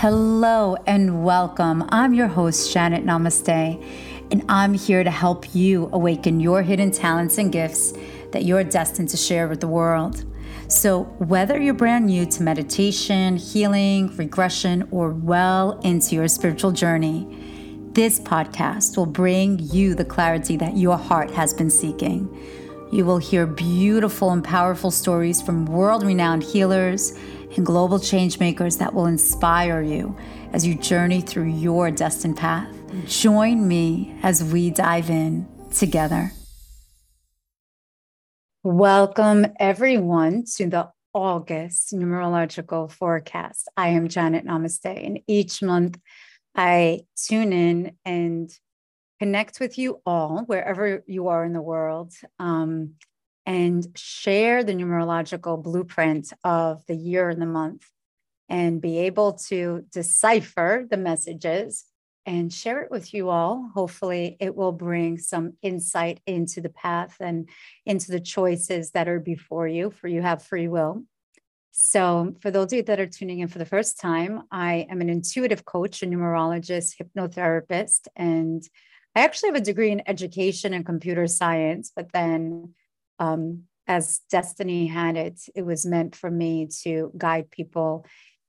[0.00, 1.84] Hello and welcome.
[1.88, 3.84] I'm your host, Janet Namaste,
[4.30, 7.94] and I'm here to help you awaken your hidden talents and gifts
[8.30, 10.24] that you're destined to share with the world.
[10.68, 17.26] So, whether you're brand new to meditation, healing, regression, or well into your spiritual journey,
[17.90, 22.32] this podcast will bring you the clarity that your heart has been seeking.
[22.92, 27.18] You will hear beautiful and powerful stories from world renowned healers
[27.56, 30.16] and global changemakers that will inspire you
[30.52, 32.68] as you journey through your destined path.
[33.06, 36.32] Join me as we dive in together.
[38.62, 43.68] Welcome, everyone, to the August numerological forecast.
[43.76, 45.98] I am Janet Namaste, and each month
[46.54, 48.50] I tune in and
[49.18, 52.94] connect with you all wherever you are in the world um,
[53.48, 57.86] and share the numerological blueprint of the year and the month
[58.50, 61.86] and be able to decipher the messages
[62.26, 63.70] and share it with you all.
[63.74, 67.48] Hopefully, it will bring some insight into the path and
[67.86, 71.04] into the choices that are before you, for you have free will.
[71.72, 75.00] So, for those of you that are tuning in for the first time, I am
[75.00, 78.62] an intuitive coach, a numerologist, hypnotherapist, and
[79.14, 82.74] I actually have a degree in education and computer science, but then
[83.18, 88.04] um, as destiny had it, it was meant for me to guide people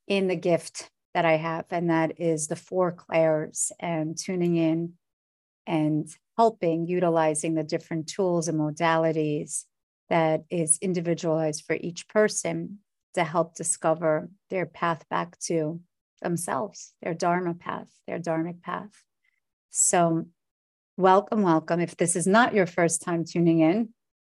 [0.08, 4.94] in the gift that I have, and that is the four clairs and tuning in
[5.66, 9.66] and helping utilizing the different tools and modalities
[10.10, 12.80] that is individualized for each person
[13.14, 15.80] to help discover their path back to
[16.22, 18.92] themselves, their Dharma path, their Dharmic path.
[19.70, 20.26] So,
[20.98, 21.80] welcome, welcome.
[21.80, 23.90] If this is not your first time tuning in,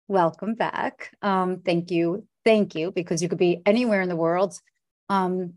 [0.08, 1.12] welcome back.
[1.22, 2.28] Um, thank you.
[2.46, 4.60] Thank you, because you could be anywhere in the world
[5.10, 5.54] um,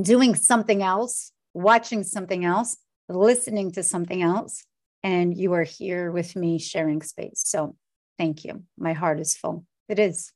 [0.00, 2.76] doing something else, watching something else,
[3.08, 4.64] listening to something else,
[5.02, 7.42] and you are here with me sharing space.
[7.44, 7.76] So
[8.18, 8.62] thank you.
[8.78, 9.66] My heart is full.
[9.88, 10.32] It is.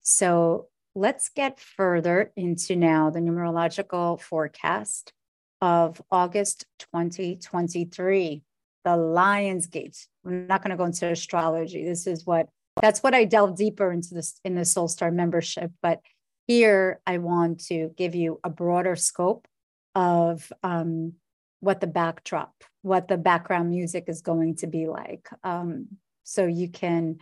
[0.00, 5.12] So let's get further into now the numerological forecast
[5.60, 8.42] of August 2023
[8.84, 10.06] the lion's gate.
[10.26, 11.84] I'm not going to go into astrology.
[11.84, 12.48] This is what
[12.80, 15.70] that's what i delve deeper into this in the soul star membership.
[15.82, 16.00] But
[16.46, 19.46] here i want to give you a broader scope
[19.94, 21.14] of um,
[21.60, 25.28] what the backdrop what the background music is going to be like.
[25.44, 25.86] Um,
[26.24, 27.18] so you can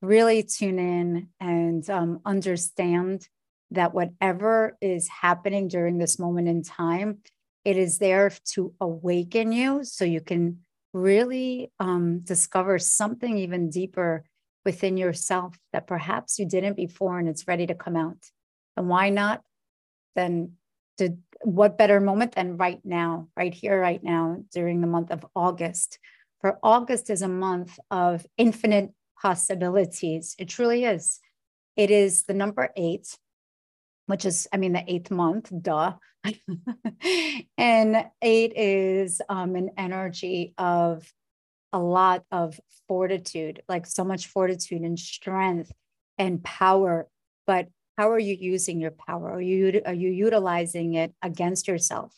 [0.00, 3.28] really tune in and um, understand
[3.70, 7.18] that whatever is happening during this moment in time
[7.64, 10.58] it is there to awaken you so you can
[10.92, 14.24] really um, discover something even deeper
[14.64, 18.18] within yourself that perhaps you didn't before and it's ready to come out.
[18.76, 19.42] And why not?
[20.14, 20.52] Then,
[20.98, 25.24] to, what better moment than right now, right here, right now, during the month of
[25.34, 25.98] August?
[26.40, 30.34] For August is a month of infinite possibilities.
[30.38, 31.20] It truly is.
[31.76, 33.16] It is the number eight,
[34.12, 35.94] which is, I mean, the eighth month, duh.
[37.56, 41.10] and eight is um, an energy of
[41.72, 45.72] a lot of fortitude, like so much fortitude and strength
[46.18, 47.08] and power.
[47.46, 49.32] But how are you using your power?
[49.32, 52.14] Are you are you utilizing it against yourself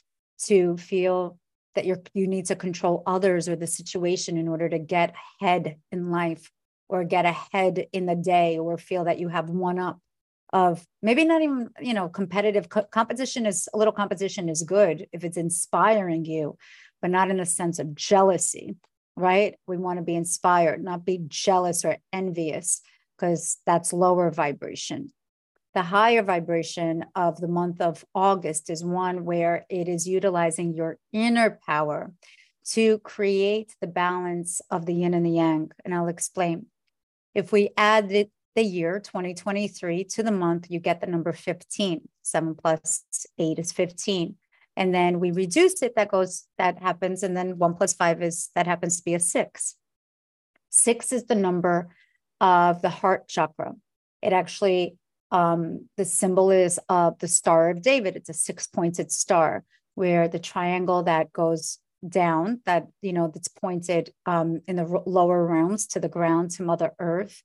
[0.46, 1.38] to feel
[1.76, 5.76] that you're you need to control others or the situation in order to get ahead
[5.92, 6.50] in life
[6.88, 10.00] or get ahead in the day or feel that you have one up
[10.54, 15.06] of maybe not even you know competitive co- competition is a little competition is good
[15.12, 16.56] if it's inspiring you
[17.02, 18.76] but not in the sense of jealousy
[19.16, 19.54] right?
[19.68, 22.80] We want to be inspired not be jealous or envious
[23.16, 25.12] because that's lower vibration.
[25.74, 30.98] The higher vibration of the month of august is one where it is utilizing your
[31.12, 32.12] inner power
[32.70, 36.66] to create the balance of the yin and the yang and i'll explain.
[37.34, 42.08] If we add it the year 2023 to the month, you get the number 15.
[42.22, 43.04] Seven plus
[43.38, 44.36] eight is 15.
[44.76, 47.22] And then we reduce it, that goes, that happens.
[47.22, 49.76] And then one plus five is, that happens to be a six.
[50.70, 51.88] Six is the number
[52.40, 53.74] of the heart chakra.
[54.22, 54.96] It actually,
[55.30, 58.16] um, the symbol is of the Star of David.
[58.16, 59.64] It's a six pointed star
[59.94, 65.46] where the triangle that goes down, that, you know, that's pointed um, in the lower
[65.46, 67.42] realms to the ground, to Mother Earth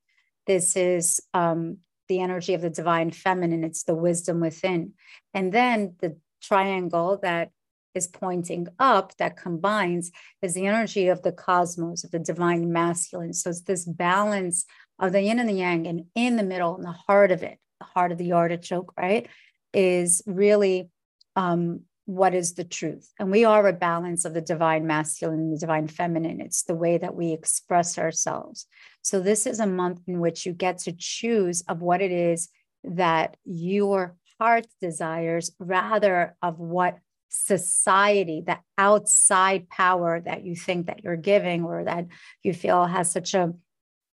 [0.50, 4.94] this is um, the energy of the divine feminine, it's the wisdom within.
[5.32, 7.52] And then the triangle that
[7.94, 10.12] is pointing up that combines
[10.42, 13.34] is the energy of the cosmos, of the divine masculine.
[13.34, 14.66] So it's this balance
[14.98, 17.60] of the yin and the yang, and in the middle, in the heart of it,
[17.80, 19.28] the heart of the artichoke, right,
[19.72, 20.90] is really
[21.36, 23.14] um, what is the truth.
[23.20, 26.42] And we are a balance of the divine masculine and the divine feminine.
[26.42, 28.66] It's the way that we express ourselves.
[29.10, 32.50] So this is a month in which you get to choose of what it is
[32.84, 41.04] that your heart desires rather of what society, the outside power that you think that
[41.04, 42.06] you're giving or that
[42.44, 43.52] you feel has such a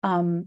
[0.02, 0.46] um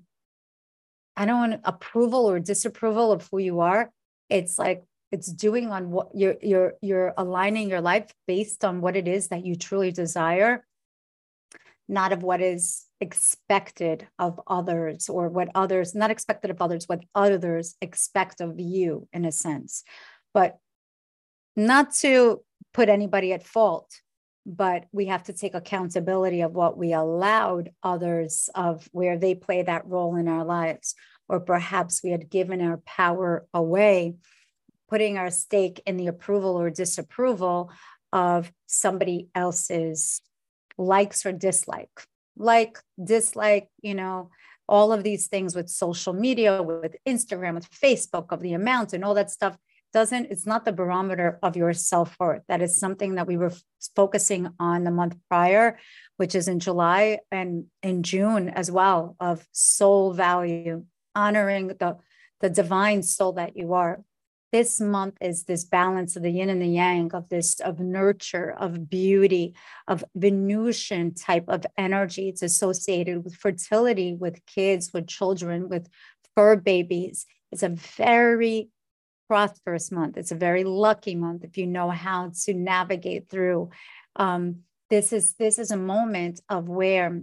[1.16, 3.92] I don't want approval or disapproval of who you are.
[4.30, 8.96] It's like it's doing on what you're you're you're aligning your life based on what
[8.96, 10.66] it is that you truly desire
[11.88, 17.04] not of what is expected of others or what others not expected of others what
[17.16, 19.84] others expect of you in a sense.
[20.34, 20.58] But
[21.56, 22.42] not to
[22.74, 24.02] put anybody at fault
[24.46, 29.62] but we have to take accountability of what we allowed others of where they play
[29.62, 30.96] that role in our lives.
[31.28, 34.16] Or perhaps we had given our power away
[34.90, 37.72] putting our stake in the approval or disapproval
[38.12, 40.22] of somebody else's
[40.80, 42.08] likes or dislike
[42.40, 44.32] like dislike you know
[44.68, 49.04] all of these things with social media with instagram with facebook of the amount and
[49.04, 49.58] all that stuff
[49.92, 52.44] doesn't it's not the barometer of your self-worth.
[52.48, 53.52] That is something that we were
[53.96, 55.78] focusing on the month prior
[56.18, 61.98] which is in july and in june as well of soul value honoring the
[62.42, 64.04] the divine soul that you are
[64.52, 68.56] this month is this balance of the yin and the yang of this of nurture
[68.58, 69.56] of beauty
[69.88, 72.30] of venusian type of energy.
[72.30, 75.88] It's associated with fertility with kids with children with
[76.36, 77.26] fur babies.
[77.52, 78.70] It's a very
[79.28, 80.18] prosperous month.
[80.18, 83.70] It's a very lucky month if you know how to navigate through.
[84.16, 87.22] Um, this is this is a moment of where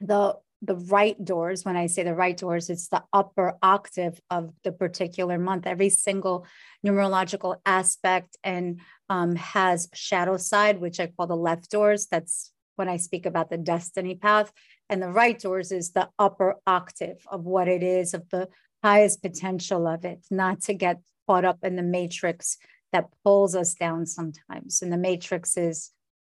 [0.00, 4.52] the the right doors when i say the right doors it's the upper octave of
[4.62, 5.66] the particular month.
[5.66, 6.46] Every single
[6.86, 12.06] numerological aspect and um, has shadow side which i call the left doors.
[12.06, 14.52] That's when i speak about the destiny path.
[14.88, 18.48] And the right doors is the upper octave of what it is of the
[18.82, 22.58] highest potential of it not to get caught up in the matrix
[22.92, 24.82] that pulls us down sometimes.
[24.82, 25.90] And the matrix is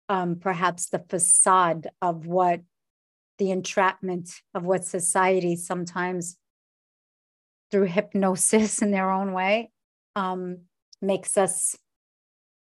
[0.08, 2.60] um, perhaps the facade of what
[3.38, 6.36] the entrapment of what society sometimes
[7.70, 9.70] through hypnosis in their own way
[10.16, 10.58] um,
[11.00, 11.76] makes us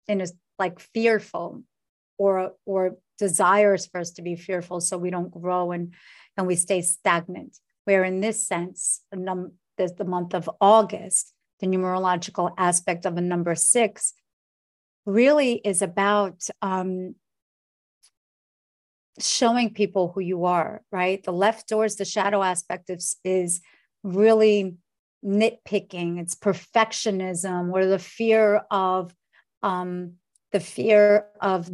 [0.08, 0.28] in a
[0.60, 1.64] like fearful
[2.18, 5.94] or or desires for us to be fearful so we don't grow and
[6.36, 7.58] and we stay stagnant.
[7.86, 13.22] Where in this sense num- there's the month of august the numerological aspect of a
[13.22, 14.14] number six
[15.06, 17.16] really is about um,
[19.20, 21.24] showing people who you are, right?
[21.24, 23.62] The left doors, the shadow aspect is, is
[24.04, 24.76] really
[25.26, 29.14] nitpicking, it's perfectionism or the fear of
[29.64, 30.14] um,
[30.52, 31.70] the fear of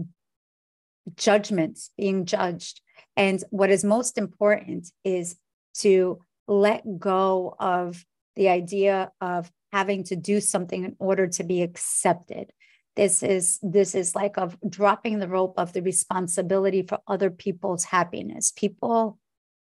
[1.16, 2.82] judgments, being judged.
[3.16, 5.36] And what is most important is
[5.80, 8.06] to let go of
[8.36, 12.52] the idea of having to do something in order to be accepted
[12.96, 17.86] this is this is like of dropping the rope of the responsibility for other people's
[17.86, 18.52] happiness.
[18.56, 19.18] People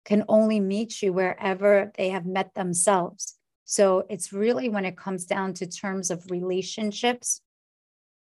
[0.06, 3.35] can only meet you wherever they have met themselves.
[3.65, 7.41] So it's really when it comes down to terms of relationships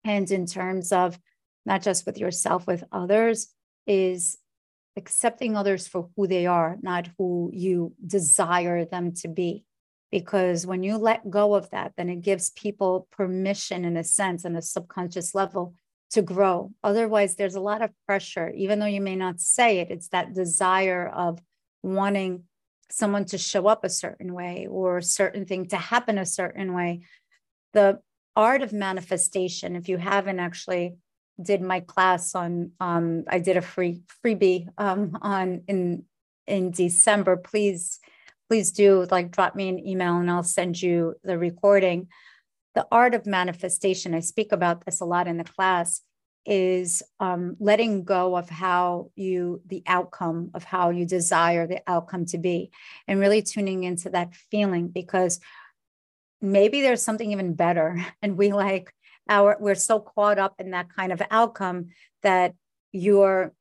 [0.04, 1.20] and in terms of
[1.66, 3.54] not just with yourself with others
[3.86, 4.38] is
[4.96, 9.64] accepting others for who they are not who you desire them to be
[10.12, 14.46] because when you let go of that then it gives people permission in a sense
[14.46, 15.74] on a subconscious level
[16.10, 16.72] to grow.
[16.84, 20.34] Otherwise there's a lot of pressure even though you may not say it it's that
[20.34, 21.40] desire of
[21.84, 22.44] wanting
[22.90, 26.74] someone to show up a certain way or a certain thing to happen a certain
[26.74, 27.02] way.
[27.74, 28.00] The
[28.38, 30.96] art of manifestation if you haven't actually
[31.42, 36.04] did my class on um, i did a free freebie um, on in
[36.46, 38.00] in december please
[38.48, 42.08] please do like drop me an email and I'll send you the recording.
[42.76, 46.02] The art of manifestation, I speak about this a lot in the class,
[46.46, 52.26] is um, letting go of how you, the outcome of how you desire the outcome
[52.28, 52.72] to be,
[53.08, 55.42] and really tuning into that feeling because
[56.42, 58.04] maybe there's something even better.
[58.22, 58.94] And we like
[59.28, 61.88] our, we're so caught up in that kind of outcome
[62.24, 62.54] that
[62.94, 63.54] you're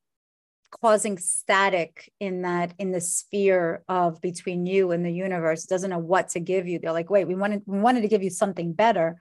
[0.71, 5.65] causing static in that in the sphere of between you and the universe.
[5.65, 6.79] Doesn't know what to give you.
[6.79, 9.19] They're like wait we wanted we wanted to give you something better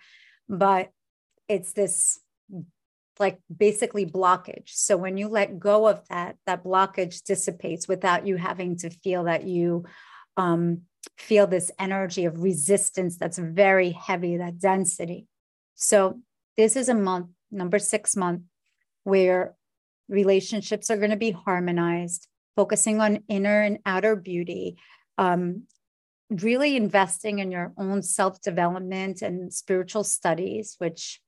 [0.50, 0.90] but
[1.48, 2.20] it's this
[3.20, 4.70] like basically blockage.
[4.70, 9.24] So when you let go of that that blockage dissipates without you having to feel
[9.26, 9.86] that you
[10.38, 10.82] um,
[11.18, 15.28] feel this energy of resistance that's very heavy that density.
[15.76, 16.20] So
[16.58, 18.42] this is a month number six month,
[19.04, 19.56] where
[20.08, 24.78] relationships are going to be harmonized, focusing on inner and outer beauty,
[25.18, 25.64] um,
[26.30, 31.22] really investing in your own self development and spiritual studies, which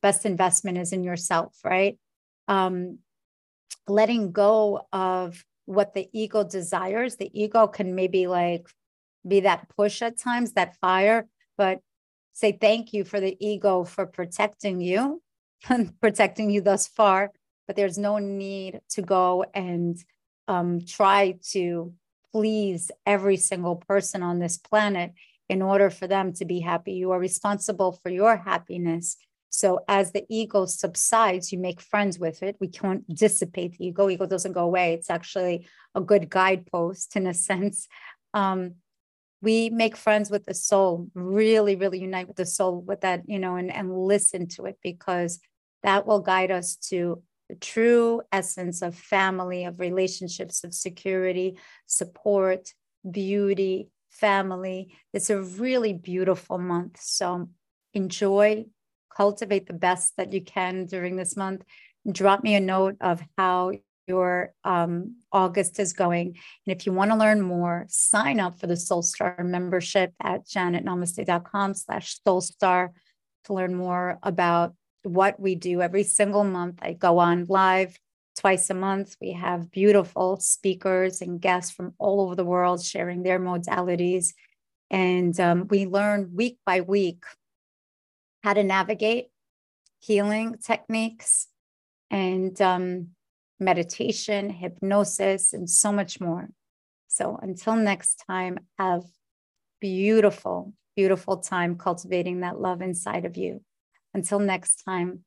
[0.00, 1.98] best investment is in yourself, right?
[2.48, 2.98] Um,
[3.88, 7.16] letting go of what the ego desires.
[7.16, 8.68] The ego can maybe like
[9.26, 11.80] be that push at times, that fire, but
[12.32, 15.22] say thank you for the ego for protecting you,
[15.68, 17.30] and protecting you thus far.
[17.72, 19.96] But there's no need to go and
[20.46, 21.94] um, try to
[22.30, 25.14] please every single person on this planet
[25.48, 26.92] in order for them to be happy.
[26.92, 29.16] You are responsible for your happiness.
[29.48, 32.56] So as the ego subsides, you make friends with it.
[32.60, 34.10] We can't dissipate the ego.
[34.10, 34.92] Ego doesn't go away.
[34.92, 37.88] It's actually a good guidepost in a sense.
[38.34, 38.74] Um,
[39.40, 43.38] we make friends with the soul, really, really unite with the soul with that, you
[43.38, 45.40] know, and, and listen to it because
[45.82, 47.22] that will guide us to
[47.52, 52.72] the true essence of family, of relationships, of security, support,
[53.08, 54.96] beauty, family.
[55.12, 56.98] It's a really beautiful month.
[57.02, 57.50] So
[57.92, 58.64] enjoy,
[59.14, 61.62] cultivate the best that you can during this month.
[62.10, 63.72] Drop me a note of how
[64.08, 66.28] your um, August is going.
[66.66, 71.74] And if you want to learn more, sign up for the Soulstar membership at janetnamaste.com
[71.74, 72.88] slash soulstar
[73.44, 76.78] to learn more about what we do every single month.
[76.82, 77.98] I go on live
[78.38, 79.16] twice a month.
[79.20, 84.32] We have beautiful speakers and guests from all over the world sharing their modalities.
[84.90, 87.24] And um, we learn week by week
[88.42, 89.28] how to navigate
[90.00, 91.48] healing techniques
[92.10, 93.08] and um,
[93.60, 96.48] meditation, hypnosis, and so much more.
[97.08, 99.04] So until next time, have
[99.80, 103.62] beautiful, beautiful time cultivating that love inside of you.
[104.14, 105.24] Until next time,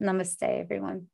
[0.00, 1.08] namaste, everyone.